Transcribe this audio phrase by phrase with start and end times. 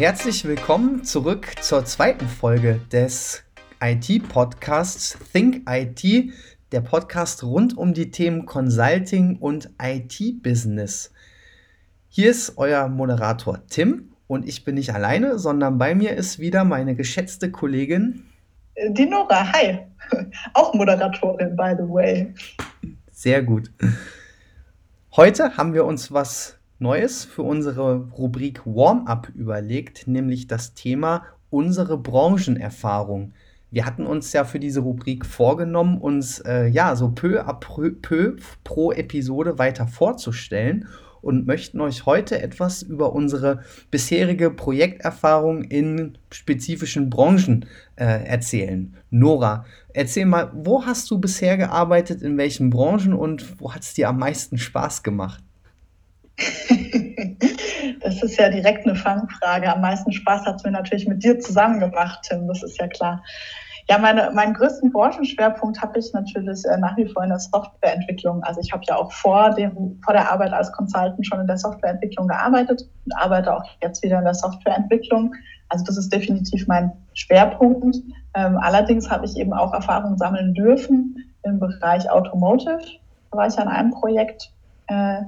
[0.00, 3.44] Herzlich willkommen zurück zur zweiten Folge des
[3.82, 6.32] IT-Podcasts Think IT,
[6.72, 11.12] der Podcast rund um die Themen Consulting und IT-Business.
[12.08, 16.64] Hier ist euer Moderator Tim und ich bin nicht alleine, sondern bei mir ist wieder
[16.64, 18.24] meine geschätzte Kollegin.
[18.92, 19.80] Die Nora, hi.
[20.54, 22.32] Auch Moderatorin, by the way.
[23.12, 23.70] Sehr gut.
[25.14, 31.98] Heute haben wir uns was Neues für unsere Rubrik Warm-up überlegt, nämlich das Thema unsere
[31.98, 33.34] Branchenerfahrung.
[33.70, 37.92] Wir hatten uns ja für diese Rubrik vorgenommen, uns äh, ja so peu à peu
[38.64, 40.88] pro Episode weiter vorzustellen
[41.20, 48.96] und möchten euch heute etwas über unsere bisherige Projekterfahrung in spezifischen Branchen äh, erzählen.
[49.10, 53.92] Nora, erzähl mal, wo hast du bisher gearbeitet, in welchen Branchen und wo hat es
[53.92, 55.44] dir am meisten Spaß gemacht?
[58.02, 59.72] Das ist ja direkt eine Fangfrage.
[59.72, 62.88] Am meisten Spaß hat es mir natürlich mit dir zusammen gemacht, Tim, das ist ja
[62.88, 63.22] klar.
[63.88, 68.42] Ja, meine, meinen größten Branchenschwerpunkt habe ich natürlich äh, nach wie vor in der Softwareentwicklung.
[68.44, 71.58] Also ich habe ja auch vor, dem, vor der Arbeit als Consultant schon in der
[71.58, 75.34] Softwareentwicklung gearbeitet und arbeite auch jetzt wieder in der Softwareentwicklung.
[75.70, 77.96] Also das ist definitiv mein Schwerpunkt.
[78.34, 82.80] Ähm, allerdings habe ich eben auch Erfahrungen sammeln dürfen im Bereich Automotive.
[83.32, 84.52] Da war ich an einem Projekt,
[84.86, 85.22] äh,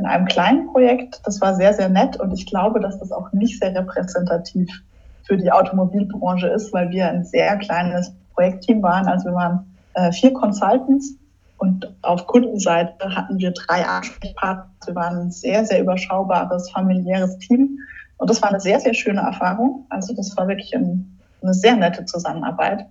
[0.00, 1.20] in einem kleinen Projekt.
[1.24, 4.68] Das war sehr, sehr nett und ich glaube, dass das auch nicht sehr repräsentativ
[5.24, 9.06] für die Automobilbranche ist, weil wir ein sehr kleines Projektteam waren.
[9.06, 11.14] Also wir waren äh, vier Consultants
[11.58, 14.70] und auf Kundenseite hatten wir drei Ansprechpartner.
[14.86, 17.78] Wir waren ein sehr, sehr überschaubares, familiäres Team.
[18.16, 19.84] Und das war eine sehr, sehr schöne Erfahrung.
[19.90, 22.86] Also das war wirklich ein, eine sehr nette Zusammenarbeit.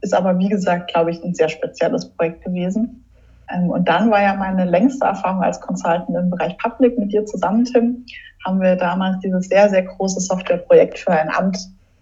[0.00, 3.04] Ist aber, wie gesagt, glaube ich, ein sehr spezielles Projekt gewesen.
[3.52, 7.24] Ähm, und dann war ja meine längste Erfahrung als Consultant im Bereich Public mit dir
[7.26, 8.04] zusammen, Tim
[8.44, 11.58] haben wir damals dieses sehr, sehr große Softwareprojekt für ein Amt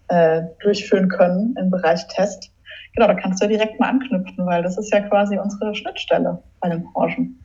[0.07, 2.51] äh, durchführen können im Bereich Test.
[2.95, 6.69] Genau, da kannst du direkt mal anknüpfen, weil das ist ja quasi unsere Schnittstelle bei
[6.69, 7.39] den Branchen.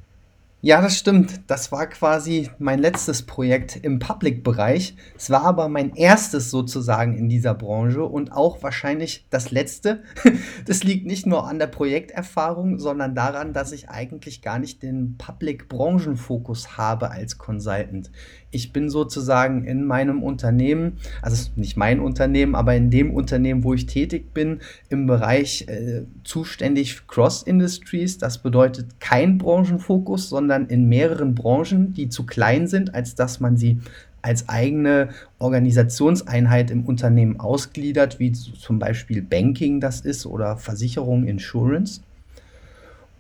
[0.64, 1.42] Ja, das stimmt.
[1.50, 4.96] Das war quasi mein letztes Projekt im Public-Bereich.
[5.14, 10.02] Es war aber mein erstes sozusagen in dieser Branche und auch wahrscheinlich das letzte.
[10.66, 15.18] Das liegt nicht nur an der Projekterfahrung, sondern daran, dass ich eigentlich gar nicht den
[15.18, 18.10] Public-Branchenfokus habe als Consultant.
[18.54, 23.74] Ich bin sozusagen in meinem Unternehmen, also nicht mein Unternehmen, aber in dem Unternehmen, wo
[23.74, 28.18] ich tätig bin, im Bereich äh, zuständig für Cross-Industries.
[28.18, 33.56] Das bedeutet kein Branchenfokus, sondern in mehreren Branchen, die zu klein sind, als dass man
[33.56, 33.80] sie
[34.22, 42.00] als eigene Organisationseinheit im Unternehmen ausgliedert, wie zum Beispiel Banking das ist oder Versicherung, Insurance.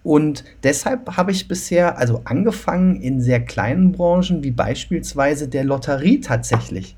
[0.04, 6.20] Und deshalb habe ich bisher also angefangen in sehr kleinen Branchen, wie beispielsweise der Lotterie
[6.20, 6.94] tatsächlich.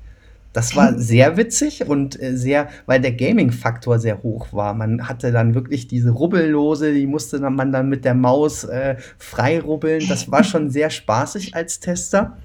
[0.51, 4.73] Das war sehr witzig und äh, sehr, weil der Gaming-Faktor sehr hoch war.
[4.73, 8.95] Man hatte dann wirklich diese Rubbellose, die musste dann, man dann mit der Maus äh,
[9.19, 10.05] frei rubbeln.
[10.09, 12.37] Das war schon sehr spaßig als Tester.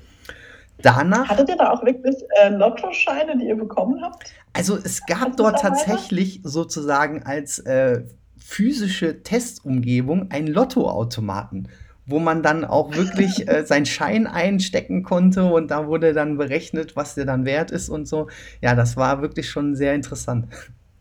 [0.82, 1.28] Danach.
[1.28, 4.30] Hattet ihr da auch wirklich äh, Lottoscheine, die ihr bekommen habt?
[4.52, 8.02] Also es gab dort tatsächlich sozusagen als äh,
[8.52, 11.68] physische Testumgebung einen Lottoautomaten
[12.04, 16.96] wo man dann auch wirklich äh, seinen Schein einstecken konnte und da wurde dann berechnet,
[16.96, 18.28] was der dann wert ist und so.
[18.60, 20.48] Ja, das war wirklich schon sehr interessant.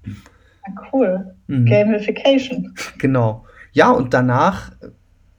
[0.06, 1.36] Ja, cool.
[1.48, 1.66] Mhm.
[1.66, 2.76] Gamification.
[3.00, 3.46] Genau.
[3.72, 4.72] Ja, und danach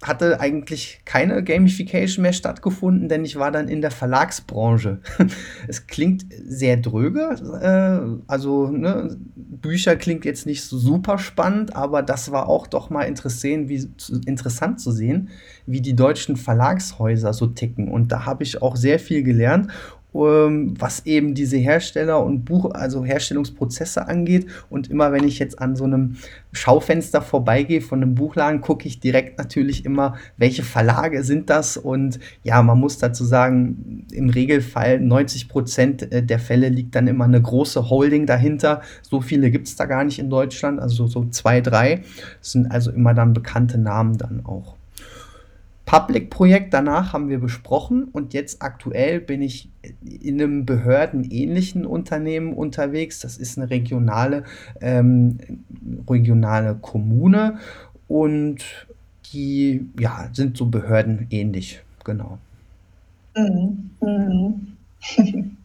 [0.03, 5.01] hatte eigentlich keine Gamification mehr stattgefunden, denn ich war dann in der Verlagsbranche.
[5.69, 12.03] es klingt sehr dröge, äh, also ne, Bücher klingt jetzt nicht so super spannend, aber
[12.03, 13.89] das war auch doch mal interessant, wie,
[14.27, 15.31] interessant zu sehen,
[15.67, 17.89] wie die deutschen Verlagshäuser so ticken.
[17.89, 19.69] Und da habe ich auch sehr viel gelernt
[20.13, 24.47] was eben diese Hersteller und Buch, also Herstellungsprozesse angeht.
[24.69, 26.17] Und immer wenn ich jetzt an so einem
[26.53, 31.77] Schaufenster vorbeigehe von einem Buchladen, gucke ich direkt natürlich immer, welche Verlage sind das.
[31.77, 37.07] Und ja, man muss dazu sagen, im Regelfall 90 Prozent äh, der Fälle liegt dann
[37.07, 38.83] immer eine große Holding dahinter.
[39.03, 42.03] So viele gibt es da gar nicht in Deutschland, also so zwei, drei.
[42.41, 44.77] Das sind also immer dann bekannte Namen dann auch.
[45.85, 49.69] Public-Projekt danach haben wir besprochen und jetzt aktuell bin ich
[50.03, 53.21] in einem behördenähnlichen Unternehmen unterwegs.
[53.21, 54.45] Das ist eine regionale,
[54.81, 55.39] ähm,
[56.09, 57.59] regionale Kommune
[58.09, 58.87] und
[59.33, 62.39] die ja, sind so behördenähnlich, genau.
[63.37, 63.91] Mhm.
[64.01, 64.77] Mhm.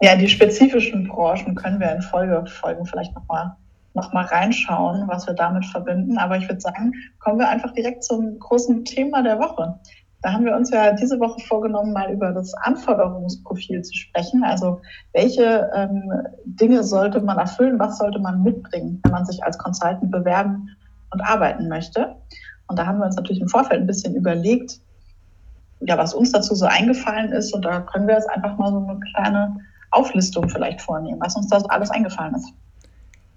[0.00, 3.56] ja, die spezifischen Branchen können wir in Folgefolgen vielleicht nochmal
[3.94, 6.18] noch mal reinschauen, was wir damit verbinden.
[6.18, 9.78] Aber ich würde sagen, kommen wir einfach direkt zum großen Thema der Woche.
[10.22, 14.42] Da haben wir uns ja diese Woche vorgenommen, mal über das Anforderungsprofil zu sprechen.
[14.42, 14.80] Also
[15.12, 16.10] welche ähm,
[16.44, 20.76] Dinge sollte man erfüllen, was sollte man mitbringen, wenn man sich als Consultant bewerben
[21.12, 22.16] und arbeiten möchte.
[22.66, 24.80] Und da haben wir uns natürlich im Vorfeld ein bisschen überlegt,
[25.80, 27.54] ja, was uns dazu so eingefallen ist.
[27.54, 29.56] Und da können wir jetzt einfach mal so eine kleine
[29.92, 32.52] Auflistung vielleicht vornehmen, was uns da so alles eingefallen ist.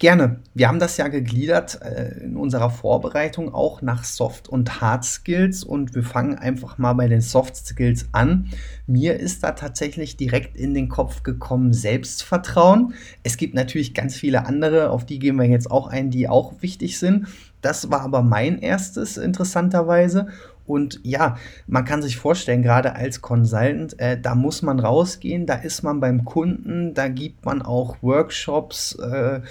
[0.02, 0.40] Gerne.
[0.56, 5.64] Wir haben das ja gegliedert äh, in unserer Vorbereitung auch nach Soft- und Hard Skills
[5.64, 8.50] und wir fangen einfach mal bei den Soft Skills an.
[8.88, 12.96] Mir ist da tatsächlich direkt in den Kopf gekommen Selbstvertrauen.
[13.22, 16.64] Es gibt natürlich ganz viele andere, auf die gehen wir jetzt auch ein, die auch
[16.64, 17.28] wichtig sind.
[17.62, 20.30] Das war aber mein erstes interessanterweise.
[20.66, 21.38] Und ja,
[21.68, 26.00] man kann sich vorstellen, gerade als Consultant, äh, da muss man rausgehen, da ist man
[26.00, 28.96] beim Kunden, da gibt man auch Workshops.
[28.96, 29.42] Äh,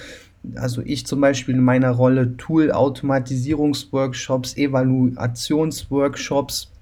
[0.56, 6.72] also ich zum Beispiel in meiner Rolle Tool-Automatisierungsworkshops, Evaluationsworkshops.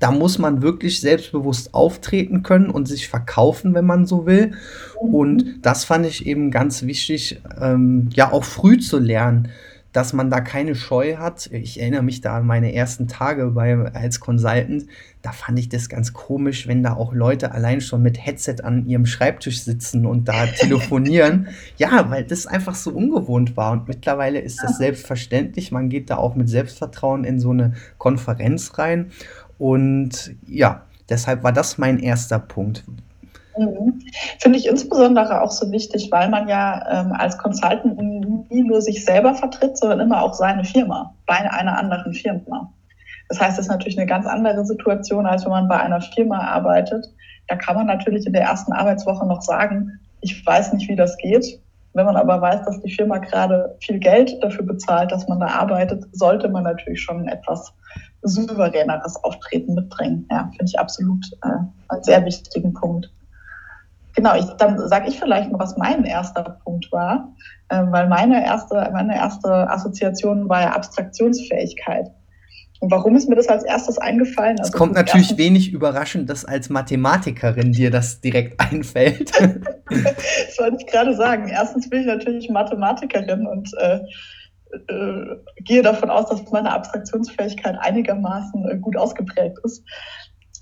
[0.00, 4.50] Da muss man wirklich selbstbewusst auftreten können und sich verkaufen, wenn man so will.
[4.96, 9.50] Und das fand ich eben ganz wichtig, ähm, ja auch früh zu lernen
[9.94, 11.46] dass man da keine Scheu hat.
[11.52, 14.86] Ich erinnere mich da an meine ersten Tage bei, als Consultant.
[15.22, 18.86] Da fand ich das ganz komisch, wenn da auch Leute allein schon mit Headset an
[18.86, 21.46] ihrem Schreibtisch sitzen und da telefonieren.
[21.78, 23.70] ja, weil das einfach so ungewohnt war.
[23.70, 25.70] Und mittlerweile ist das selbstverständlich.
[25.70, 29.12] Man geht da auch mit Selbstvertrauen in so eine Konferenz rein.
[29.58, 32.82] Und ja, deshalb war das mein erster Punkt.
[33.56, 34.00] Mhm.
[34.40, 39.04] Finde ich insbesondere auch so wichtig, weil man ja ähm, als Consultant nie nur sich
[39.04, 42.72] selber vertritt, sondern immer auch seine Firma bei einer anderen Firma.
[43.28, 46.38] Das heißt, es ist natürlich eine ganz andere Situation, als wenn man bei einer Firma
[46.38, 47.06] arbeitet.
[47.48, 51.16] Da kann man natürlich in der ersten Arbeitswoche noch sagen, ich weiß nicht, wie das
[51.18, 51.60] geht.
[51.94, 55.46] Wenn man aber weiß, dass die Firma gerade viel Geld dafür bezahlt, dass man da
[55.46, 57.72] arbeitet, sollte man natürlich schon etwas
[58.22, 60.26] souveräneres Auftreten mitbringen.
[60.30, 61.48] Ja, finde ich absolut äh,
[61.88, 63.10] einen sehr wichtigen Punkt.
[64.14, 67.34] Genau, ich, dann sage ich vielleicht noch, was mein erster Punkt war,
[67.68, 72.10] äh, weil meine erste, meine erste Assoziation war ja Abstraktionsfähigkeit.
[72.80, 74.58] Und warum ist mir das als erstes eingefallen?
[74.58, 79.32] Also es kommt natürlich wenig überraschend, dass als Mathematikerin dir das direkt einfällt.
[79.88, 81.48] das wollte ich gerade sagen.
[81.48, 84.00] Erstens bin ich natürlich Mathematikerin und äh,
[84.88, 89.82] äh, gehe davon aus, dass meine Abstraktionsfähigkeit einigermaßen äh, gut ausgeprägt ist.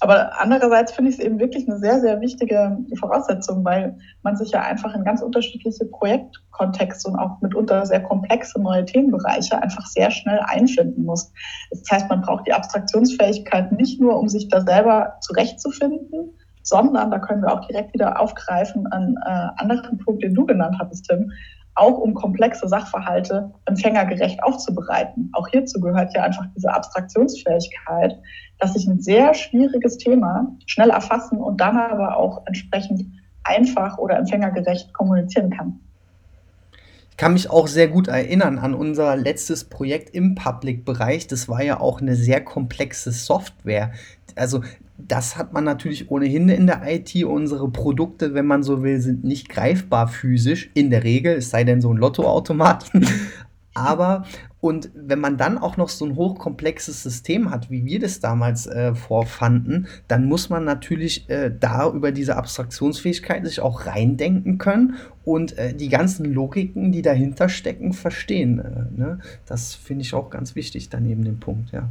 [0.02, 4.50] Aber andererseits finde ich es eben wirklich eine sehr, sehr wichtige Voraussetzung, weil man sich
[4.50, 10.10] ja einfach in ganz unterschiedliche Projektkontexte und auch mitunter sehr komplexe neue Themenbereiche einfach sehr
[10.10, 11.32] schnell einfinden muss.
[11.70, 17.19] Das heißt, man braucht die Abstraktionsfähigkeit nicht nur, um sich da selber zurechtzufinden, sondern, da
[17.19, 21.31] können wir auch direkt wieder aufgreifen an äh, anderen Punkt, den du genannt hattest, Tim,
[21.75, 25.31] auch um komplexe Sachverhalte empfängergerecht aufzubereiten.
[25.32, 28.19] Auch hierzu gehört ja einfach diese Abstraktionsfähigkeit,
[28.59, 33.05] dass ich ein sehr schwieriges Thema schnell erfassen und dann aber auch entsprechend
[33.44, 35.81] einfach oder empfängergerecht kommunizieren kann.
[37.11, 41.26] Ich kann mich auch sehr gut erinnern an unser letztes Projekt im Public-Bereich.
[41.26, 43.93] Das war ja auch eine sehr komplexe Software.
[44.37, 44.62] Also
[44.99, 47.14] das hat man natürlich ohnehin in der IT.
[47.25, 51.64] Unsere Produkte, wenn man so will, sind nicht greifbar physisch in der Regel, es sei
[51.64, 52.90] denn so ein Lottoautomat.
[53.75, 54.25] Aber
[54.62, 58.69] und wenn man dann auch noch so ein hochkomplexes System hat, wie wir das damals
[58.69, 64.94] äh, vorfanden, dann muss man natürlich äh, da über diese Abstraktionsfähigkeit sich auch reindenken können
[65.24, 68.60] und äh, die ganzen Logiken, die dahinter stecken, verstehen.
[68.60, 69.19] Äh, ne?
[69.46, 71.89] Das finde ich auch ganz wichtig daneben dem Punkt, ja.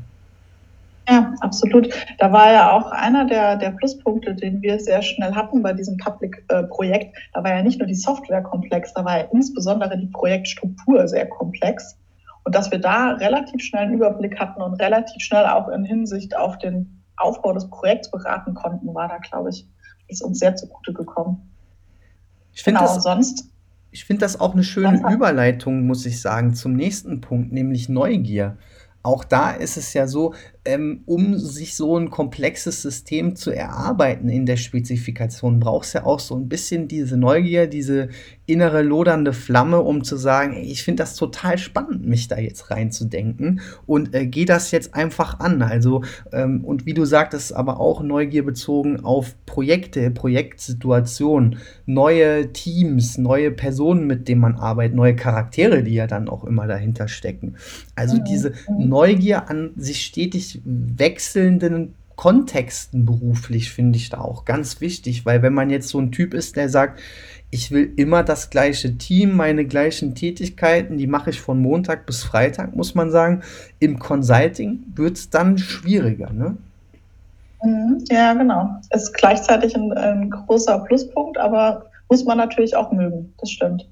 [1.10, 1.90] Ja, absolut.
[2.20, 5.98] Da war ja auch einer der, der Pluspunkte, den wir sehr schnell hatten bei diesem
[5.98, 7.18] Public-Projekt.
[7.34, 11.28] da war ja nicht nur die Software komplex, da war ja insbesondere die Projektstruktur sehr
[11.28, 11.98] komplex.
[12.44, 16.36] Und dass wir da relativ schnell einen Überblick hatten und relativ schnell auch in Hinsicht
[16.36, 19.68] auf den Aufbau des Projekts beraten konnten, war da, glaube ich,
[20.08, 21.50] ist uns sehr zugute gekommen.
[22.54, 23.50] Ich finde genau, das, sonst.
[23.92, 28.58] Ich finde das auch eine schöne Überleitung, muss ich sagen, zum nächsten Punkt, nämlich Neugier.
[29.04, 34.30] Auch da ist es ja so, ähm, um sich so ein komplexes System zu erarbeiten
[34.30, 38.10] in der Spezifikation, brauchst du ja auch so ein bisschen diese Neugier, diese
[38.46, 42.70] innere lodernde Flamme, um zu sagen, ey, ich finde das total spannend, mich da jetzt
[42.70, 45.64] reinzudenken und äh, geh das jetzt einfach an.
[45.64, 53.18] Also, ähm, und wie du sagtest, aber auch Neugier bezogen auf Projekte, Projektsituationen, neue Teams,
[53.18, 57.56] neue Personen, mit denen man arbeitet, neue Charaktere, die ja dann auch immer dahinter stecken.
[57.96, 58.26] Also mhm.
[58.26, 65.42] diese Neugier an sich stetig wechselnden Kontexten beruflich finde ich da auch ganz wichtig, weil
[65.42, 67.00] wenn man jetzt so ein Typ ist, der sagt,
[67.50, 72.24] ich will immer das gleiche Team, meine gleichen Tätigkeiten, die mache ich von Montag bis
[72.24, 73.42] Freitag, muss man sagen.
[73.80, 76.58] Im Consulting wird es dann schwieriger, ne?
[77.64, 78.70] Mhm, ja, genau.
[78.92, 83.34] Ist gleichzeitig ein, ein großer Pluspunkt, aber muss man natürlich auch mögen.
[83.40, 83.88] Das stimmt.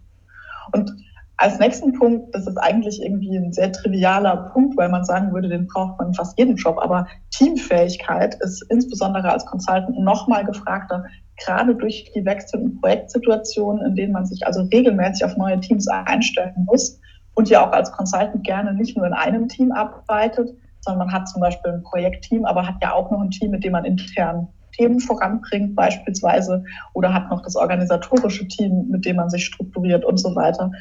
[0.71, 0.91] Und
[1.41, 5.47] als nächsten Punkt, das ist eigentlich irgendwie ein sehr trivialer Punkt, weil man sagen würde,
[5.47, 11.05] den braucht man in fast jedem Job, aber Teamfähigkeit ist insbesondere als Consultant nochmal gefragter,
[11.37, 16.65] gerade durch die wechselnden Projektsituationen, in denen man sich also regelmäßig auf neue Teams einstellen
[16.65, 16.99] muss
[17.35, 20.49] und ja auch als Consultant gerne nicht nur in einem Team arbeitet,
[20.81, 23.63] sondern man hat zum Beispiel ein Projektteam, aber hat ja auch noch ein Team, mit
[23.63, 29.29] dem man intern Themen voranbringt beispielsweise oder hat noch das organisatorische Team, mit dem man
[29.29, 30.71] sich strukturiert und so weiter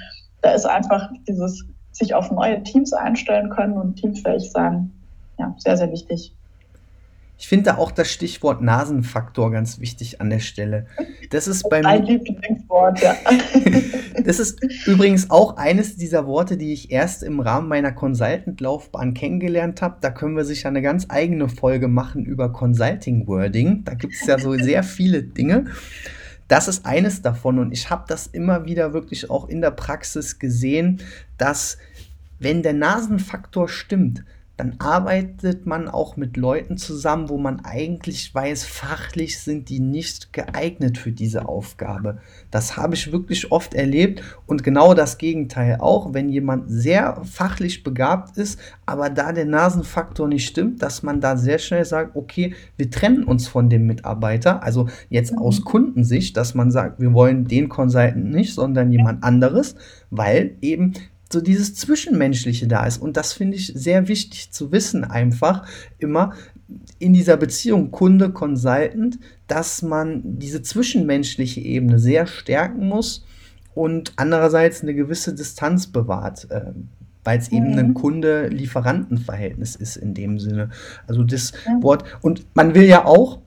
[0.43, 4.93] da ist einfach dieses sich auf neue Teams einstellen können und teamfähig sein,
[5.39, 6.35] ja, sehr, sehr wichtig.
[7.41, 10.87] Ich finde da auch das Stichwort Nasenfaktor ganz wichtig an der Stelle.
[11.31, 11.87] Das ist beim.
[11.87, 13.15] Ein Lieblingswort, ja.
[14.25, 19.83] das ist übrigens auch eines dieser Worte, die ich erst im Rahmen meiner Consultant-Laufbahn kennengelernt
[19.83, 19.99] habe.
[20.01, 23.85] Da können wir sicher eine ganz eigene Folge machen über Consulting-Wording.
[23.85, 25.67] Da gibt es ja so sehr viele Dinge.
[26.49, 30.39] Das ist eines davon und ich habe das immer wieder wirklich auch in der Praxis
[30.39, 31.03] gesehen,
[31.37, 31.79] dass
[32.39, 34.25] wenn der Nasenfaktor stimmt,
[34.59, 40.33] dann arbeitet man auch mit Leuten zusammen, wo man eigentlich weiß, fachlich sind die nicht
[40.33, 42.19] geeignet für diese Aufgabe.
[42.51, 47.85] Das habe ich wirklich oft erlebt und genau das Gegenteil auch, wenn jemand sehr fachlich
[47.85, 52.55] begabt ist, aber da der Nasenfaktor nicht stimmt, dass man da sehr schnell sagt, okay,
[52.77, 55.39] wir trennen uns von dem Mitarbeiter, also jetzt mhm.
[55.39, 59.77] aus Kundensicht, dass man sagt, wir wollen den Consultant nicht, sondern jemand anderes,
[60.11, 60.95] weil eben
[61.33, 62.99] so dieses Zwischenmenschliche da ist.
[62.99, 65.67] Und das finde ich sehr wichtig zu wissen, einfach
[65.99, 66.33] immer
[66.99, 73.25] in dieser Beziehung Kunde, Consultant, dass man diese zwischenmenschliche Ebene sehr stärken muss
[73.75, 76.51] und andererseits eine gewisse Distanz bewahrt.
[76.51, 76.73] Äh,
[77.25, 77.95] weil es eben ein mhm.
[77.95, 80.71] Kunde-Lieferanten-Verhältnis ist in dem Sinne.
[81.07, 81.83] Also das ja.
[81.83, 82.05] Wort.
[82.23, 83.41] Und man will ja auch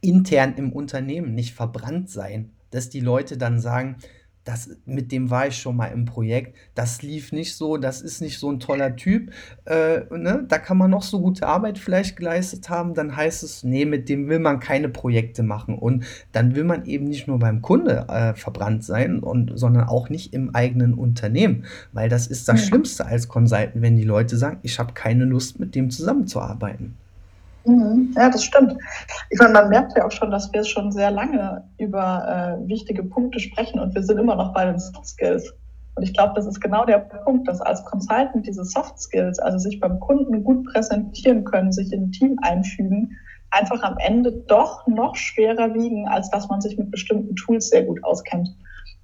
[0.00, 3.96] intern im Unternehmen nicht verbrannt sein, dass die Leute dann sagen,
[4.44, 8.22] das, mit dem war ich schon mal im Projekt, das lief nicht so, das ist
[8.22, 9.30] nicht so ein toller Typ,
[9.66, 10.44] äh, ne?
[10.48, 14.08] da kann man noch so gute Arbeit vielleicht geleistet haben, dann heißt es, nee, mit
[14.08, 18.06] dem will man keine Projekte machen und dann will man eben nicht nur beim Kunde
[18.08, 22.60] äh, verbrannt sein, und, sondern auch nicht im eigenen Unternehmen, weil das ist das.
[22.70, 26.96] Schlimmste als Consultant, wenn die Leute sagen, ich habe keine Lust, mit dem zusammenzuarbeiten.
[27.64, 28.14] Mhm.
[28.16, 28.76] Ja, das stimmt.
[29.30, 33.04] Ich meine, man merkt ja auch schon, dass wir schon sehr lange über äh, wichtige
[33.04, 35.52] Punkte sprechen und wir sind immer noch bei den Soft Skills.
[35.96, 39.58] Und ich glaube, das ist genau der Punkt, dass als Consultant diese Soft Skills, also
[39.58, 43.10] sich beim Kunden gut präsentieren können, sich in ein Team einfügen,
[43.50, 47.84] einfach am Ende doch noch schwerer wiegen, als dass man sich mit bestimmten Tools sehr
[47.84, 48.48] gut auskennt.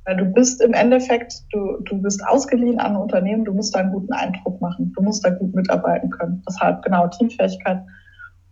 [0.04, 3.80] Weil du bist im Endeffekt, du, du bist ausgeliehen an ein Unternehmen, du musst da
[3.80, 6.42] einen guten Eindruck machen, du musst da gut mitarbeiten können.
[6.48, 7.82] Deshalb genau Teamfähigkeit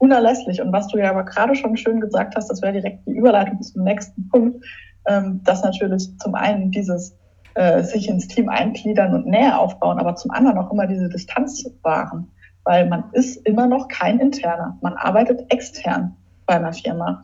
[0.05, 0.61] unerlässlich.
[0.61, 3.61] Und was du ja aber gerade schon schön gesagt hast, das wäre direkt die Überleitung
[3.63, 4.65] zum nächsten Punkt,
[5.07, 7.17] ähm, dass natürlich zum einen dieses
[7.55, 11.65] äh, sich ins Team eingliedern und Nähe aufbauen, aber zum anderen auch immer diese Distanz
[11.83, 12.31] wahren,
[12.65, 17.23] weil man ist immer noch kein Interner, man arbeitet extern bei einer Firma.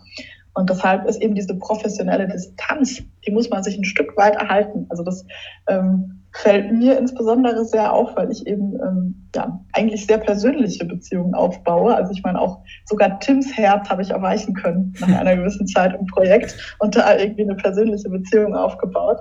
[0.55, 4.87] Und deshalb ist eben diese professionelle Distanz, die muss man sich ein Stück weit erhalten.
[4.89, 5.25] Also das
[5.69, 11.35] ähm, fällt mir insbesondere sehr auf, weil ich eben ähm, ja, eigentlich sehr persönliche Beziehungen
[11.35, 11.95] aufbaue.
[11.95, 15.95] Also ich meine auch sogar Tims Herz habe ich erreichen können nach einer gewissen Zeit
[15.99, 19.19] im Projekt und da irgendwie eine persönliche Beziehung aufgebaut.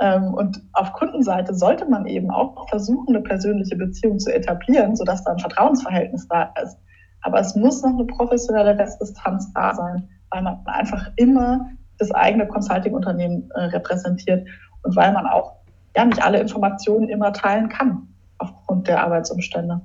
[0.00, 5.24] Ähm, und auf Kundenseite sollte man eben auch versuchen, eine persönliche Beziehung zu etablieren, sodass
[5.24, 6.78] da ein Vertrauensverhältnis da ist.
[7.22, 12.46] Aber es muss noch eine professionelle Restdistanz da sein, weil man einfach immer das eigene
[12.46, 14.46] Consulting-Unternehmen äh, repräsentiert
[14.82, 15.56] und weil man auch
[15.96, 19.80] ja nicht alle Informationen immer teilen kann aufgrund der Arbeitsumstände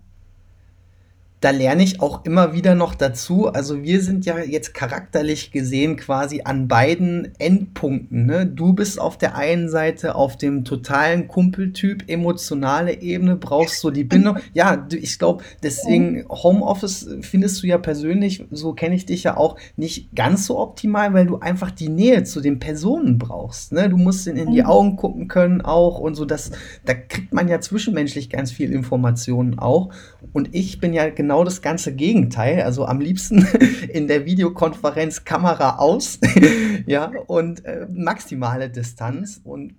[1.41, 3.47] da lerne ich auch immer wieder noch dazu.
[3.47, 8.27] Also wir sind ja jetzt charakterlich gesehen quasi an beiden Endpunkten.
[8.27, 8.45] Ne?
[8.45, 14.03] Du bist auf der einen Seite auf dem totalen Kumpeltyp, emotionale Ebene, brauchst so die
[14.03, 14.37] Bindung.
[14.53, 19.57] Ja, ich glaube, deswegen Homeoffice findest du ja persönlich, so kenne ich dich ja auch,
[19.75, 23.71] nicht ganz so optimal, weil du einfach die Nähe zu den Personen brauchst.
[23.71, 23.89] Ne?
[23.89, 24.67] Du musst in, in die mhm.
[24.67, 26.25] Augen gucken können auch und so.
[26.25, 26.51] Das,
[26.85, 29.89] da kriegt man ja zwischenmenschlich ganz viel Informationen auch.
[30.33, 32.61] Und ich bin ja genau genau das ganze Gegenteil.
[32.61, 33.47] Also am liebsten
[33.89, 36.19] in der Videokonferenz Kamera aus,
[36.85, 39.39] ja, und äh, maximale Distanz.
[39.41, 39.75] Und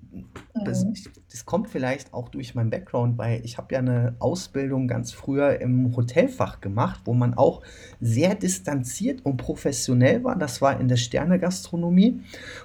[0.64, 0.94] das, Mhm.
[1.30, 5.60] das kommt vielleicht auch durch meinen Background, weil ich habe ja eine Ausbildung ganz früher
[5.60, 7.62] im Hotelfach gemacht, wo man auch
[8.00, 10.36] sehr distanziert und professionell war.
[10.36, 12.20] Das war in der Sternegastronomie.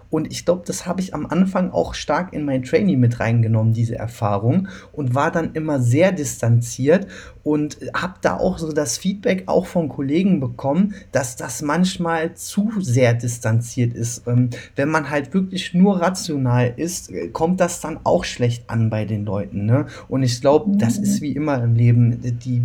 [0.10, 3.74] Und ich glaube, das habe ich am Anfang auch stark in mein Training mit reingenommen,
[3.74, 7.08] diese Erfahrung, und war dann immer sehr distanziert
[7.44, 12.72] und habe da auch so das Feedback auch von Kollegen bekommen, dass das manchmal zu
[12.80, 14.28] sehr distanziert ist.
[14.28, 18.90] Ähm, wenn man halt wirklich nur rational ist, äh, kommt das dann auch schlecht an
[18.90, 19.68] bei den Leuten.
[19.68, 19.86] Ne?
[20.10, 21.24] Und ich glaube, das ist Mhm.
[21.24, 22.64] wie immer im Leben, die,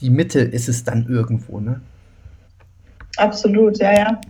[0.00, 1.60] die Mitte ist es dann irgendwo.
[1.60, 1.82] Ne?
[3.18, 4.20] Absolut, ja, ja.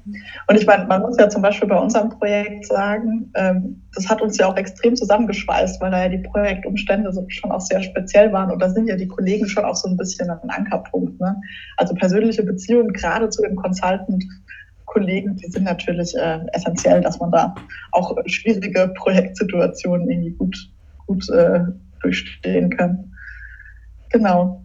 [0.49, 4.21] Und ich meine, man muss ja zum Beispiel bei unserem Projekt sagen, ähm, das hat
[4.21, 8.33] uns ja auch extrem zusammengeschweißt, weil da ja die Projektumstände so schon auch sehr speziell
[8.33, 8.51] waren.
[8.51, 11.21] Und da sind ja die Kollegen schon auch so ein bisschen ein Ankerpunkt.
[11.21, 11.41] Ne?
[11.77, 13.55] Also persönliche Beziehungen, gerade zu den
[14.95, 17.55] Consultant-Kollegen, die sind natürlich äh, essentiell, dass man da
[17.93, 20.57] auch schwierige Projektsituationen irgendwie gut,
[21.07, 21.61] gut äh,
[22.01, 23.13] durchstehen kann.
[24.11, 24.61] Genau.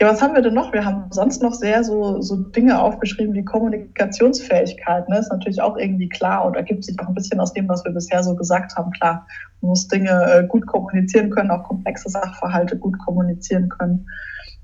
[0.00, 0.72] Ja, was haben wir denn noch?
[0.72, 5.08] Wir haben sonst noch sehr so, so Dinge aufgeschrieben wie Kommunikationsfähigkeit.
[5.08, 5.18] Ne?
[5.18, 7.92] Ist natürlich auch irgendwie klar und ergibt sich auch ein bisschen aus dem, was wir
[7.92, 8.90] bisher so gesagt haben.
[8.90, 9.26] Klar,
[9.60, 14.06] man muss Dinge äh, gut kommunizieren können, auch komplexe Sachverhalte gut kommunizieren können.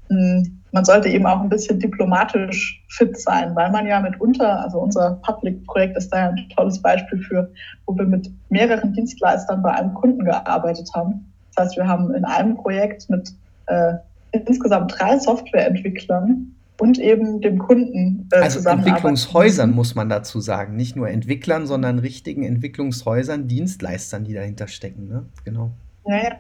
[0.09, 4.81] Hm, Man sollte eben auch ein bisschen diplomatisch fit sein, weil man ja mitunter, also
[4.81, 7.51] unser Public-Projekt ist da ja ein tolles Beispiel für,
[7.87, 11.33] wo wir mit mehreren Dienstleistern bei einem Kunden gearbeitet haben.
[11.55, 13.31] Das heißt, wir haben in einem Projekt mit
[13.67, 13.95] äh,
[14.33, 20.97] insgesamt drei Softwareentwicklern und eben dem Kunden äh, also Entwicklungshäusern muss man dazu sagen, nicht
[20.97, 25.25] nur Entwicklern, sondern richtigen Entwicklungshäusern, Dienstleistern, die dahinter stecken, ne?
[25.45, 25.73] Genau.
[26.07, 26.31] Ja, ja,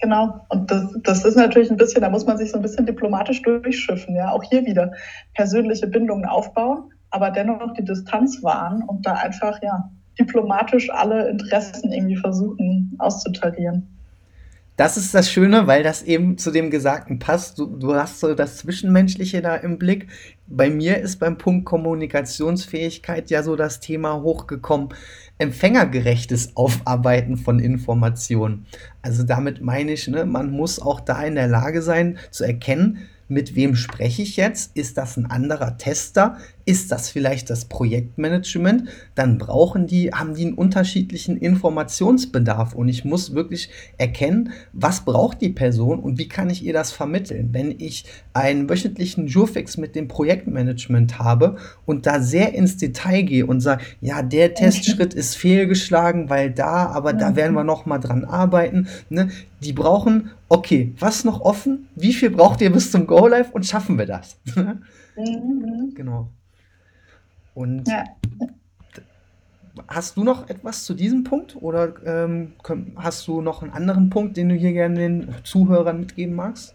[0.00, 0.40] genau.
[0.48, 3.42] Und das, das ist natürlich ein bisschen, da muss man sich so ein bisschen diplomatisch
[3.42, 4.32] durchschiffen, ja.
[4.32, 4.92] Auch hier wieder
[5.34, 11.92] persönliche Bindungen aufbauen, aber dennoch die Distanz wahren und da einfach, ja, diplomatisch alle Interessen
[11.92, 13.99] irgendwie versuchen auszutarieren
[14.80, 17.58] das ist das Schöne, weil das eben zu dem Gesagten passt.
[17.58, 20.06] Du, du, hast so das Zwischenmenschliche da im Blick.
[20.46, 24.88] Bei mir ist beim Punkt Kommunikationsfähigkeit ja so das Thema hochgekommen.
[25.36, 28.64] Empfängergerechtes Aufarbeiten von Informationen.
[29.02, 33.06] Also damit meine ich, ne, man muss auch da in der Lage sein zu erkennen,
[33.28, 34.74] mit wem spreche ich jetzt?
[34.74, 36.38] Ist das ein anderer Tester?
[36.64, 38.88] Ist das vielleicht das Projektmanagement?
[39.14, 45.40] Dann brauchen die, haben die einen unterschiedlichen Informationsbedarf und ich muss wirklich erkennen, was braucht
[45.40, 47.50] die Person und wie kann ich ihr das vermitteln?
[47.52, 51.56] Wenn ich einen wöchentlichen Jurfix mit dem Projektmanagement habe
[51.86, 56.86] und da sehr ins Detail gehe und sage, ja, der Testschritt ist fehlgeschlagen, weil da,
[56.86, 58.88] aber da werden wir noch mal dran arbeiten.
[59.08, 59.30] Ne?
[59.62, 61.88] Die brauchen, okay, was noch offen?
[61.94, 64.38] Wie viel braucht ihr bis zum Go Live und schaffen wir das?
[64.54, 65.94] mhm.
[65.94, 66.30] Genau.
[67.54, 68.04] Und ja.
[69.88, 72.52] hast du noch etwas zu diesem Punkt oder ähm,
[72.96, 76.74] hast du noch einen anderen Punkt, den du hier gerne den Zuhörern mitgeben magst?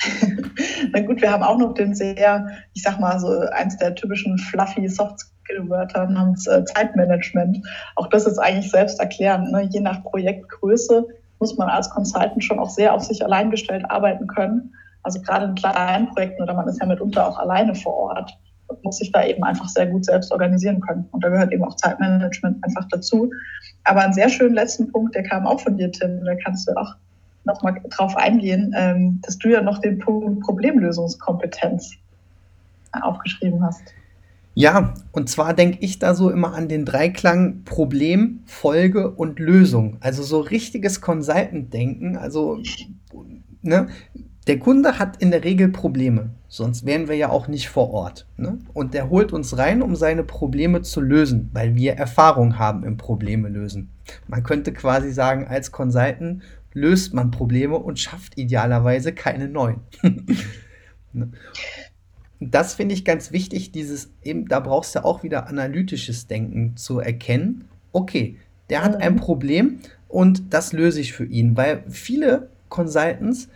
[0.92, 4.38] Na gut, wir haben auch noch den sehr, ich sag mal, so eins der typischen
[4.38, 7.58] fluffy Soft Skill-Wörter namens äh, Zeitmanagement.
[7.96, 9.50] Auch das ist eigentlich selbsterklärend.
[9.50, 9.68] Ne?
[9.70, 11.06] Je nach Projektgröße
[11.40, 14.72] muss man als Consultant schon auch sehr auf sich allein gestellt arbeiten können.
[15.02, 18.36] Also gerade in kleinen Projekten oder man ist ja mitunter auch alleine vor Ort
[18.82, 21.06] muss sich da eben einfach sehr gut selbst organisieren können.
[21.12, 23.30] Und da gehört eben auch Zeitmanagement einfach dazu.
[23.84, 26.76] Aber einen sehr schönen letzten Punkt, der kam auch von dir, Tim, da kannst du
[26.76, 26.94] auch
[27.44, 31.94] nochmal drauf eingehen, ähm, dass du ja noch den Punkt Problemlösungskompetenz
[32.92, 33.82] aufgeschrieben hast.
[34.54, 39.98] Ja, und zwar denke ich da so immer an den Dreiklang Problem, Folge und Lösung.
[40.00, 42.16] Also so richtiges Consultant-Denken.
[42.16, 42.60] Also,
[43.62, 43.88] ne,
[44.48, 48.26] der Kunde hat in der Regel Probleme, sonst wären wir ja auch nicht vor Ort.
[48.38, 48.58] Ne?
[48.72, 52.96] Und der holt uns rein, um seine Probleme zu lösen, weil wir Erfahrung haben im
[52.96, 53.90] Probleme lösen.
[54.26, 59.80] Man könnte quasi sagen, als Consultant löst man Probleme und schafft idealerweise keine neuen.
[61.12, 61.30] ne?
[62.40, 67.00] Das finde ich ganz wichtig, dieses eben, da brauchst du auch wieder analytisches Denken zu
[67.00, 67.64] erkennen.
[67.92, 68.36] Okay,
[68.70, 73.48] der hat ein Problem und das löse ich für ihn, weil viele Consultants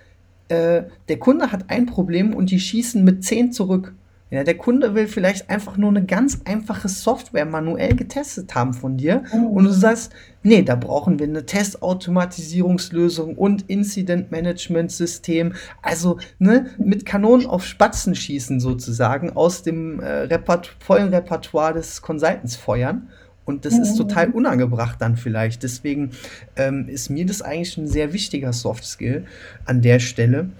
[0.52, 3.94] äh, der Kunde hat ein Problem und die schießen mit 10 zurück.
[4.30, 8.96] Ja, der Kunde will vielleicht einfach nur eine ganz einfache Software manuell getestet haben von
[8.96, 9.44] dir Mhm.
[9.48, 10.10] und du sagst,
[10.42, 15.52] nee, da brauchen wir eine Testautomatisierungslösung und Incident Management System.
[15.82, 22.00] Also ne, mit Kanonen auf Spatzen schießen sozusagen aus dem äh, Repert vollen Repertoire des
[22.00, 23.08] Consultants feuern.
[23.44, 25.64] Und das ist total unangebracht dann vielleicht.
[25.64, 26.10] Deswegen
[26.56, 29.24] ähm, ist mir das eigentlich ein sehr wichtiger Soft Skill
[29.64, 30.50] an der Stelle.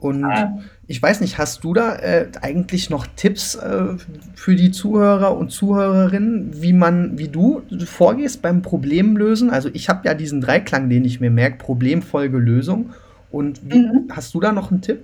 [0.00, 0.60] Und ah.
[0.86, 3.96] ich weiß nicht, hast du da äh, eigentlich noch Tipps äh,
[4.34, 9.50] für die Zuhörer und Zuhörerinnen, wie man, wie du vorgehst beim Problemlösen?
[9.50, 12.90] Also ich habe ja diesen Dreiklang, den ich mir merke, Problem, Folge, Lösung.
[13.32, 14.08] Und wie, mhm.
[14.10, 15.00] hast du da noch einen Tipp?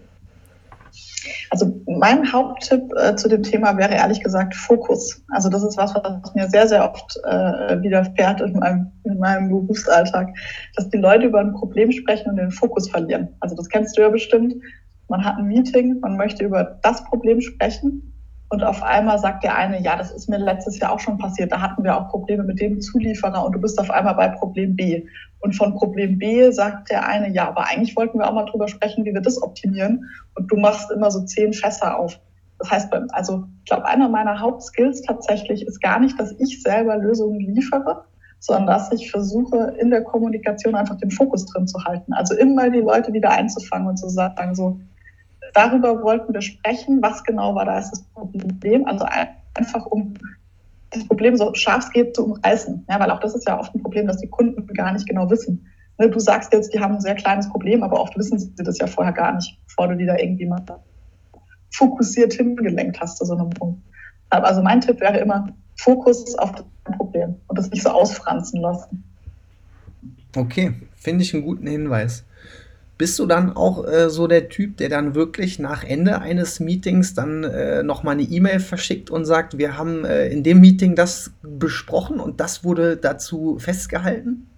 [1.54, 5.22] Also mein Haupttipp äh, zu dem Thema wäre ehrlich gesagt Fokus.
[5.28, 9.50] Also das ist was, was mir sehr, sehr oft äh, widerfährt in meinem, in meinem
[9.50, 10.34] Berufsalltag,
[10.74, 13.28] dass die Leute über ein Problem sprechen und den Fokus verlieren.
[13.38, 14.52] Also das kennst du ja bestimmt.
[15.06, 18.12] Man hat ein Meeting, man möchte über das Problem sprechen
[18.48, 21.52] und auf einmal sagt der eine, ja, das ist mir letztes Jahr auch schon passiert,
[21.52, 24.74] da hatten wir auch Probleme mit dem Zulieferer und du bist auf einmal bei Problem
[24.74, 25.06] B.
[25.44, 28.66] Und von Problem B sagt der eine, ja, aber eigentlich wollten wir auch mal drüber
[28.66, 30.08] sprechen, wie wir das optimieren.
[30.36, 32.18] Und du machst immer so zehn Fässer auf.
[32.60, 36.96] Das heißt, also ich glaube, einer meiner Hauptskills tatsächlich ist gar nicht, dass ich selber
[36.96, 38.04] Lösungen liefere,
[38.40, 42.14] sondern dass ich versuche, in der Kommunikation einfach den Fokus drin zu halten.
[42.14, 44.80] Also immer die Leute wieder einzufangen und zu sagen, so,
[45.52, 48.86] darüber wollten wir sprechen, was genau war da ist das Problem.
[48.86, 49.04] Also
[49.54, 50.14] einfach um
[50.94, 52.86] das Problem so scharf geht zu umreißen.
[52.88, 55.28] Ja, weil auch das ist ja oft ein Problem, dass die Kunden gar nicht genau
[55.30, 55.66] wissen.
[55.98, 58.78] Ne, du sagst jetzt, die haben ein sehr kleines Problem, aber oft wissen sie das
[58.78, 60.64] ja vorher gar nicht, bevor du die da irgendwie mal
[61.70, 63.80] fokussiert hingelenkt hast zu so einem Punkt.
[64.30, 66.64] Also mein Tipp wäre immer, Fokus auf das
[66.96, 69.04] Problem und das nicht so ausfranzen lassen.
[70.36, 72.24] Okay, finde ich einen guten Hinweis.
[72.96, 77.14] Bist du dann auch äh, so der Typ, der dann wirklich nach Ende eines Meetings
[77.14, 81.32] dann äh, nochmal eine E-Mail verschickt und sagt, wir haben äh, in dem Meeting das
[81.42, 84.48] besprochen und das wurde dazu festgehalten?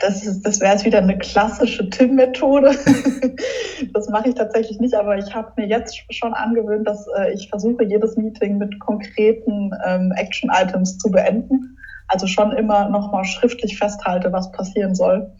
[0.00, 2.70] Das, das wäre jetzt wieder eine klassische Tim-Methode.
[3.94, 7.48] das mache ich tatsächlich nicht, aber ich habe mir jetzt schon angewöhnt, dass äh, ich
[7.48, 11.78] versuche, jedes Meeting mit konkreten ähm, Action-Items zu beenden.
[12.08, 15.30] Also schon immer nochmal schriftlich festhalte, was passieren soll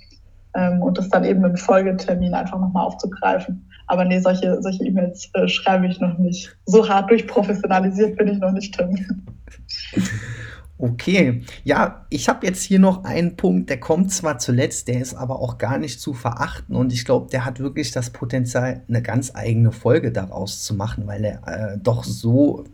[0.54, 3.68] ähm, und das dann eben im Folgetermin einfach nochmal aufzugreifen.
[3.86, 6.56] Aber nee, solche, solche E-Mails äh, schreibe ich noch nicht.
[6.66, 8.96] So hart durchprofessionalisiert bin ich noch nicht, Tim.
[10.78, 15.14] Okay, ja, ich habe jetzt hier noch einen Punkt, der kommt zwar zuletzt, der ist
[15.14, 19.00] aber auch gar nicht zu verachten und ich glaube, der hat wirklich das Potenzial, eine
[19.00, 22.64] ganz eigene Folge daraus zu machen, weil er äh, doch so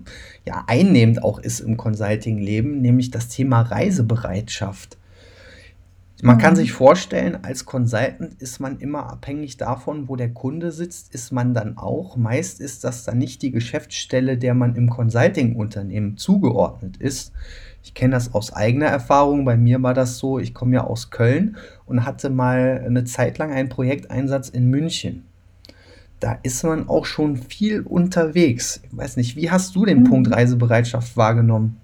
[0.46, 4.97] ja, einnehmend auch ist im Consulting-Leben, nämlich das Thema Reisebereitschaft.
[6.20, 6.56] Man kann mhm.
[6.56, 11.54] sich vorstellen, als Consultant ist man immer abhängig davon, wo der Kunde sitzt, ist man
[11.54, 12.16] dann auch.
[12.16, 17.32] Meist ist das dann nicht die Geschäftsstelle, der man im Consulting-Unternehmen zugeordnet ist.
[17.84, 19.44] Ich kenne das aus eigener Erfahrung.
[19.44, 23.38] Bei mir war das so, ich komme ja aus Köln und hatte mal eine Zeit
[23.38, 25.24] lang einen Projekteinsatz in München.
[26.18, 28.82] Da ist man auch schon viel unterwegs.
[28.90, 30.04] Ich weiß nicht, wie hast du den mhm.
[30.04, 31.76] Punkt Reisebereitschaft wahrgenommen?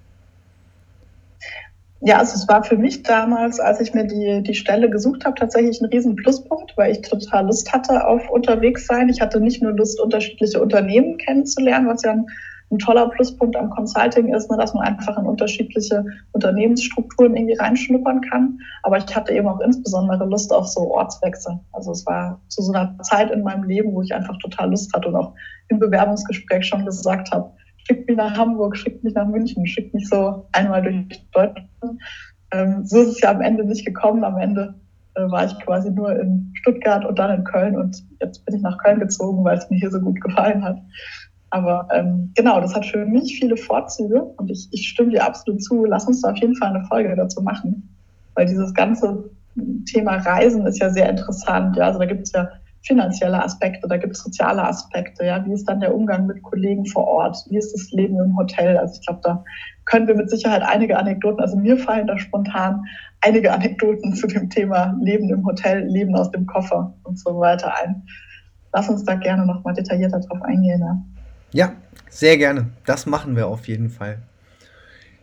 [2.06, 5.36] Ja, also es war für mich damals, als ich mir die, die Stelle gesucht habe,
[5.38, 9.08] tatsächlich ein riesen Pluspunkt, weil ich total Lust hatte auf unterwegs sein.
[9.08, 12.26] Ich hatte nicht nur Lust, unterschiedliche Unternehmen kennenzulernen, was ja ein,
[12.70, 18.20] ein toller Pluspunkt am Consulting ist, ne, dass man einfach in unterschiedliche Unternehmensstrukturen irgendwie reinschnuppern
[18.20, 18.58] kann.
[18.82, 21.58] Aber ich hatte eben auch insbesondere Lust auf so Ortswechsel.
[21.72, 24.92] Also es war zu so einer Zeit in meinem Leben, wo ich einfach total Lust
[24.92, 25.32] hatte und auch
[25.68, 27.50] im Bewerbungsgespräch schon gesagt habe,
[27.84, 31.68] schickt mich nach Hamburg, schickt mich nach München, schickt mich so einmal durch Deutschland.
[32.52, 34.24] Ähm, so ist es ja am Ende nicht gekommen.
[34.24, 34.74] Am Ende
[35.14, 38.62] äh, war ich quasi nur in Stuttgart und dann in Köln und jetzt bin ich
[38.62, 40.78] nach Köln gezogen, weil es mir hier so gut gefallen hat.
[41.50, 45.62] Aber ähm, genau, das hat für mich viele Vorzüge und ich, ich stimme dir absolut
[45.62, 45.84] zu.
[45.84, 47.88] Lass uns da auf jeden Fall eine Folge dazu machen,
[48.34, 49.30] weil dieses ganze
[49.86, 51.76] Thema Reisen ist ja sehr interessant.
[51.76, 52.48] Ja, also da gibt es ja
[52.86, 56.84] finanzielle Aspekte, da gibt es soziale Aspekte, ja, wie ist dann der Umgang mit Kollegen
[56.86, 58.76] vor Ort, wie ist das Leben im Hotel?
[58.76, 59.44] Also ich glaube, da
[59.86, 62.84] können wir mit Sicherheit einige Anekdoten, also mir fallen da spontan
[63.22, 67.74] einige Anekdoten zu dem Thema Leben im Hotel, Leben aus dem Koffer und so weiter
[67.82, 68.02] ein.
[68.72, 70.80] Lass uns da gerne nochmal detaillierter drauf eingehen.
[70.80, 71.02] Ja.
[71.52, 71.72] ja,
[72.10, 72.70] sehr gerne.
[72.84, 74.18] Das machen wir auf jeden Fall.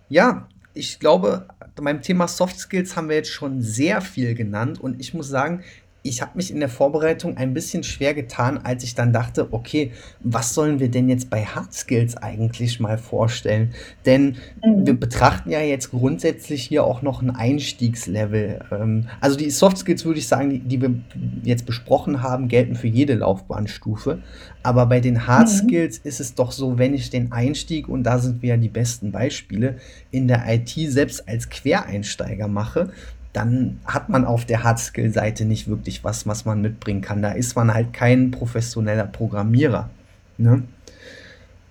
[0.10, 5.00] Ja, ich glaube, beim Thema Soft Skills haben wir jetzt schon sehr viel genannt und
[5.00, 5.64] ich muss sagen,
[6.04, 9.92] ich habe mich in der Vorbereitung ein bisschen schwer getan, als ich dann dachte, okay,
[10.20, 13.74] was sollen wir denn jetzt bei Hard Skills eigentlich mal vorstellen?
[14.06, 14.88] Denn mhm.
[14.88, 18.62] wir betrachten ja jetzt grundsätzlich hier auch noch ein Einstiegslevel.
[18.72, 20.96] Ähm, also die Soft Skills würde ich sagen, die, die, wir
[21.44, 24.20] jetzt besprochen haben, gelten für jede Laufbahnstufe.
[24.64, 25.68] Aber bei den Hard mhm.
[25.68, 28.70] Skills ist es doch so, wenn ich den Einstieg, und da sind wir ja die
[28.70, 29.76] besten Beispiele,
[30.10, 32.92] in der IT selbst als Quereinsteiger mache,
[33.34, 37.22] dann hat man auf der Hardskill-Seite nicht wirklich was, was man mitbringen kann.
[37.22, 39.90] Da ist man halt kein professioneller Programmierer.
[40.38, 40.64] Ne?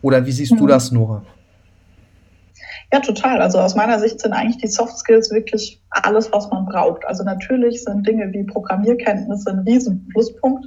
[0.02, 0.58] Oder wie siehst mhm.
[0.58, 1.22] du das, Nora?
[2.92, 3.40] Ja, total.
[3.40, 7.06] Also aus meiner Sicht sind eigentlich die Soft Skills wirklich alles, was man braucht.
[7.06, 10.66] Also natürlich sind Dinge wie Programmierkenntnisse ein riesen Pluspunkt.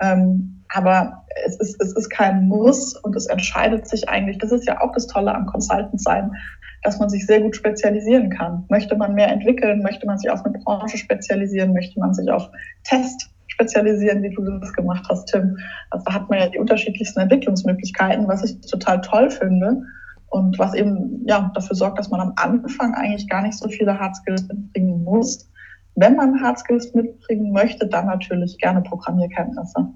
[0.00, 4.66] Ähm, Aber es ist, es ist kein Muss und es entscheidet sich eigentlich, das ist
[4.66, 6.32] ja auch das Tolle am Consultant sein,
[6.82, 8.64] dass man sich sehr gut spezialisieren kann.
[8.68, 12.48] Möchte man mehr entwickeln, möchte man sich auf eine Branche spezialisieren, möchte man sich auf
[12.84, 15.58] Test spezialisieren, wie du das gemacht hast, Tim.
[15.90, 19.82] Also hat man ja die unterschiedlichsten Entwicklungsmöglichkeiten, was ich total toll finde
[20.28, 23.98] und was eben ja, dafür sorgt, dass man am Anfang eigentlich gar nicht so viele
[23.98, 25.50] Hard Skills mitbringen muss.
[25.96, 29.88] Wenn man Hard Skills mitbringen möchte, dann natürlich gerne Programmierkenntnisse.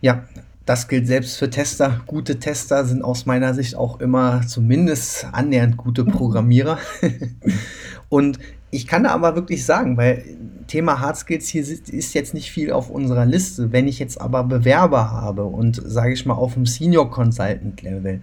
[0.00, 0.22] Ja,
[0.64, 2.00] das gilt selbst für Tester.
[2.06, 6.78] Gute Tester sind aus meiner Sicht auch immer zumindest annähernd gute Programmierer.
[8.08, 8.38] Und
[8.70, 10.24] ich kann da aber wirklich sagen, weil
[10.66, 13.72] Thema Hard Skills hier ist jetzt nicht viel auf unserer Liste.
[13.72, 18.20] Wenn ich jetzt aber Bewerber habe und sage ich mal auf dem Senior Consultant Level,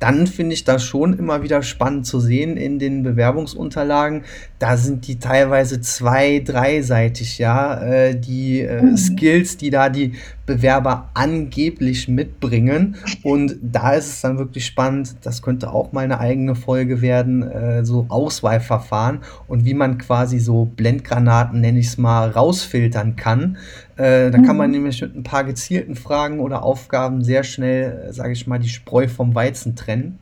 [0.00, 4.24] dann finde ich das schon immer wieder spannend zu sehen in den Bewerbungsunterlagen.
[4.58, 8.96] Da sind die teilweise zwei-, dreiseitig, ja, äh, die äh, mhm.
[8.96, 10.14] Skills, die da die
[10.52, 12.96] Bewerber angeblich mitbringen.
[13.22, 17.42] Und da ist es dann wirklich spannend, das könnte auch mal eine eigene Folge werden,
[17.42, 23.56] äh, so Auswahlverfahren und wie man quasi so Blendgranaten, nenne ich es mal, rausfiltern kann.
[23.96, 24.76] Äh, da kann man mhm.
[24.76, 28.68] nämlich mit ein paar gezielten Fragen oder Aufgaben sehr schnell, äh, sage ich mal, die
[28.68, 30.18] Spreu vom Weizen trennen.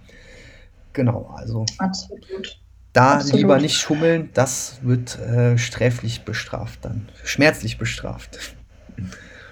[0.93, 1.67] Genau, also.
[1.79, 2.61] Absolut.
[2.93, 3.37] Da Absolut.
[3.37, 7.09] lieber nicht schummeln, das wird äh, sträflich bestraft dann.
[7.23, 8.55] Schmerzlich bestraft.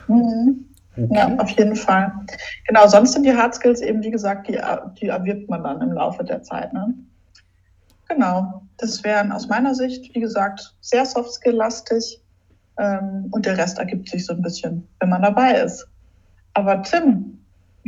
[0.08, 0.64] Mhm.
[0.96, 1.08] Okay.
[1.14, 2.12] Ja, auf jeden Fall.
[2.66, 4.58] Genau, sonst sind die Hard Skills eben, wie gesagt, die,
[5.00, 6.72] die erwirbt man dann im Laufe der Zeit.
[6.72, 6.92] Ne?
[8.08, 12.20] Genau, das wären aus meiner Sicht, wie gesagt, sehr Soft Skill-lastig
[12.78, 15.86] ähm, und der Rest ergibt sich so ein bisschen, wenn man dabei ist.
[16.54, 17.37] Aber Tim,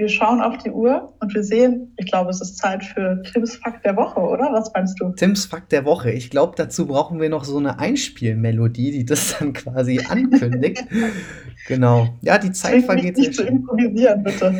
[0.00, 3.56] wir schauen auf die Uhr und wir sehen, ich glaube, es ist Zeit für Tims
[3.56, 4.50] Fakt der Woche, oder?
[4.52, 5.10] Was meinst du?
[5.10, 6.10] Tims Fakt der Woche.
[6.10, 10.84] Ich glaube, dazu brauchen wir noch so eine Einspielmelodie, die das dann quasi ankündigt.
[11.68, 12.08] genau.
[12.22, 13.28] Ja, die Zeit vergeht schnell.
[13.28, 14.54] Nicht zu improvisieren, bitte.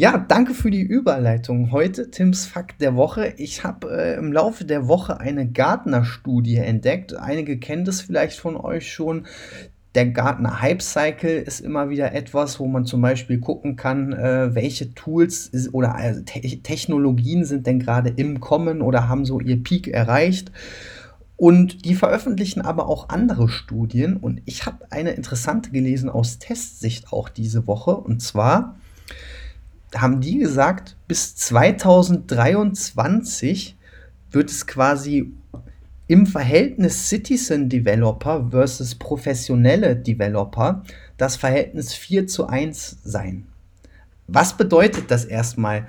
[0.00, 1.72] Ja, danke für die Überleitung.
[1.72, 3.34] Heute Tims Fakt der Woche.
[3.36, 7.16] Ich habe äh, im Laufe der Woche eine Gartner-Studie entdeckt.
[7.16, 9.26] Einige kennen das vielleicht von euch schon.
[9.94, 14.54] Der Gartner Hype Cycle ist immer wieder etwas, wo man zum Beispiel gucken kann, äh,
[14.54, 19.62] welche Tools oder also Te Technologien sind denn gerade im Kommen oder haben so ihr
[19.62, 20.52] Peak erreicht.
[21.36, 24.16] Und die veröffentlichen aber auch andere Studien.
[24.16, 27.96] Und ich habe eine interessante gelesen aus Testsicht auch diese Woche.
[27.96, 28.76] Und zwar
[29.94, 33.76] haben die gesagt, bis 2023
[34.32, 35.32] wird es quasi
[36.08, 40.82] im Verhältnis Citizen Developer versus professionelle Developer
[41.18, 43.46] das Verhältnis 4 zu 1 sein.
[44.26, 45.86] Was bedeutet das erstmal?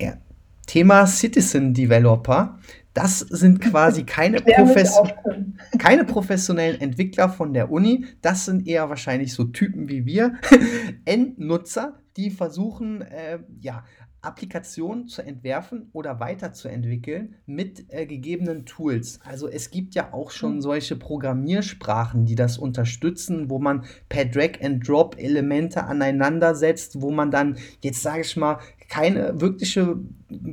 [0.00, 0.18] Ja,
[0.66, 2.58] Thema Citizen Developer,
[2.92, 5.00] das sind quasi keine, Profes
[5.78, 10.34] keine professionellen Entwickler von der Uni, das sind eher wahrscheinlich so Typen wie wir,
[11.06, 13.84] Endnutzer, die versuchen, äh, ja,
[14.22, 19.20] Applikationen zu entwerfen oder weiterzuentwickeln mit äh, gegebenen Tools.
[19.24, 20.60] Also es gibt ja auch schon mhm.
[20.60, 27.56] solche Programmiersprachen, die das unterstützen, wo man per Drag-and-Drop Elemente aneinander setzt, wo man dann,
[27.82, 29.96] jetzt sage ich mal, keine wirkliche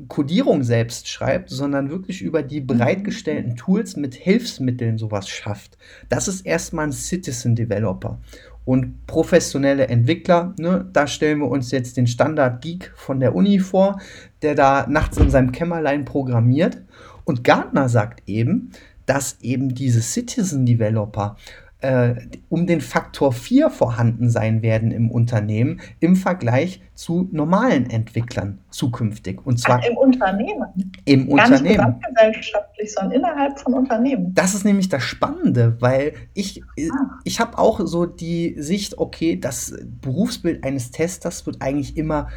[0.08, 2.68] Codierung selbst schreibt, sondern wirklich über die mhm.
[2.68, 5.78] bereitgestellten Tools mit Hilfsmitteln sowas schafft.
[6.08, 8.20] Das ist erstmal ein Citizen Developer
[8.68, 10.54] und professionelle Entwickler.
[10.60, 10.90] Ne?
[10.92, 14.02] Da stellen wir uns jetzt den Standard-Geek von der Uni vor,
[14.42, 16.82] der da nachts in seinem Kämmerlein programmiert.
[17.24, 18.74] Und Gartner sagt eben,
[19.06, 21.38] dass eben diese Citizen Developer
[21.82, 22.16] äh,
[22.50, 29.46] um den Faktor 4 vorhanden sein werden im Unternehmen im Vergleich zu normalen Entwicklern zukünftig.
[29.46, 30.94] Und zwar Ach, im Unternehmen.
[31.06, 31.63] Im Gar Unternehmen.
[31.63, 34.34] Nicht gesamtgesellschaftlich, sondern innerhalb von Unternehmen.
[34.34, 37.20] Das ist nämlich das Spannende, weil ich, ah.
[37.24, 42.30] ich habe auch so die Sicht, okay, das Berufsbild eines Testers wird eigentlich immer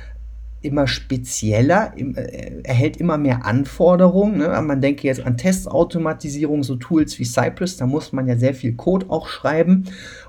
[0.63, 4.39] immer spezieller, äh, erhält immer mehr Anforderungen.
[4.39, 4.49] Ne?
[4.63, 8.75] Man denke jetzt an Testautomatisierung, so Tools wie Cypress, da muss man ja sehr viel
[8.75, 9.85] Code auch schreiben.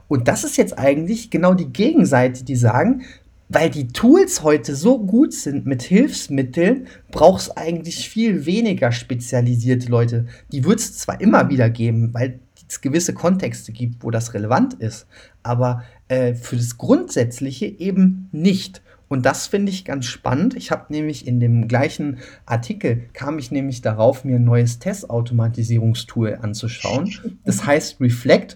[0.07, 3.03] Und das ist jetzt eigentlich genau die Gegenseite, die sagen,
[3.49, 9.89] weil die Tools heute so gut sind mit Hilfsmitteln, braucht es eigentlich viel weniger spezialisierte
[9.89, 10.25] Leute.
[10.53, 12.39] Die wird es zwar immer wieder geben, weil
[12.69, 15.05] es gewisse Kontexte gibt, wo das relevant ist,
[15.43, 18.81] aber äh, für das Grundsätzliche eben nicht.
[19.11, 20.55] Und das finde ich ganz spannend.
[20.55, 26.39] Ich habe nämlich in dem gleichen Artikel kam ich nämlich darauf, mir ein neues Testautomatisierungstool
[26.41, 27.13] anzuschauen.
[27.43, 28.55] Das heißt Reflect,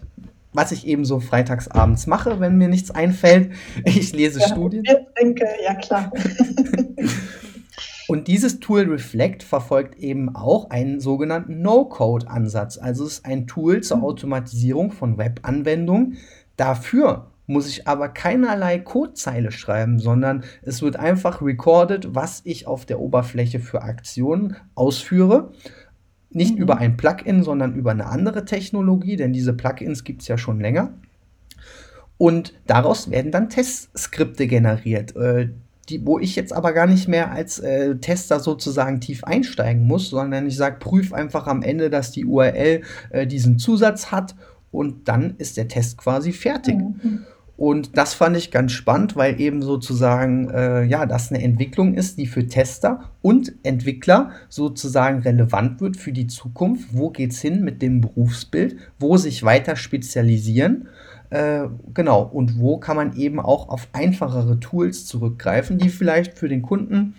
[0.54, 3.52] was ich eben so freitagsabends mache, wenn mir nichts einfällt.
[3.84, 4.86] Ich lese ja, Studien.
[4.86, 6.14] Ich denke, ja klar.
[8.08, 12.78] Und dieses Tool Reflect verfolgt eben auch einen sogenannten No-Code-Ansatz.
[12.78, 14.04] Also es ist ein Tool zur mhm.
[14.06, 16.18] Automatisierung von Web-Anwendungen,
[16.58, 22.86] Dafür muss ich aber keinerlei Codezeile schreiben, sondern es wird einfach recorded, was ich auf
[22.86, 25.52] der Oberfläche für Aktionen ausführe.
[26.32, 26.62] Nicht mhm.
[26.62, 30.60] über ein Plugin, sondern über eine andere Technologie, denn diese Plugins gibt es ja schon
[30.60, 30.94] länger.
[32.18, 35.50] Und daraus werden dann Testskripte generiert, äh,
[35.90, 40.10] die, wo ich jetzt aber gar nicht mehr als äh, Tester sozusagen tief einsteigen muss,
[40.10, 42.82] sondern ich sage, prüf einfach am Ende, dass die URL
[43.12, 44.36] äh, diesen Zusatz hat
[44.72, 46.76] und dann ist der Test quasi fertig.
[46.76, 47.26] Mhm.
[47.58, 52.18] Und das fand ich ganz spannend, weil eben sozusagen, äh, ja, das eine Entwicklung ist,
[52.18, 56.90] die für Tester und Entwickler sozusagen relevant wird für die Zukunft.
[56.92, 58.76] Wo geht's hin mit dem Berufsbild?
[59.00, 60.90] Wo sich weiter spezialisieren?
[61.30, 66.50] Äh, genau, und wo kann man eben auch auf einfachere Tools zurückgreifen, die vielleicht für
[66.50, 67.16] den Kunden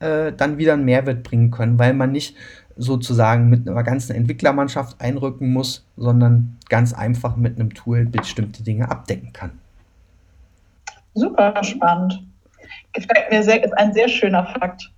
[0.00, 2.36] äh, dann wieder einen Mehrwert bringen können, weil man nicht
[2.76, 8.90] sozusagen mit einer ganzen Entwicklermannschaft einrücken muss, sondern ganz einfach mit einem Tool bestimmte Dinge
[8.90, 9.52] abdecken kann.
[11.16, 12.22] Super spannend.
[12.92, 14.92] Gefällt mir sehr, ist ein sehr schöner Fakt.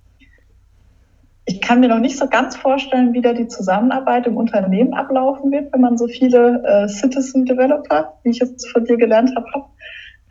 [1.45, 5.51] Ich kann mir noch nicht so ganz vorstellen, wie da die Zusammenarbeit im Unternehmen ablaufen
[5.51, 9.47] wird, wenn man so viele äh, Citizen Developer, wie ich es von dir gelernt habe,